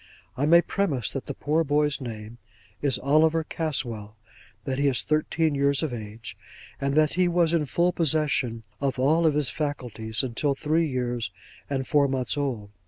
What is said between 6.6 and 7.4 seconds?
and that he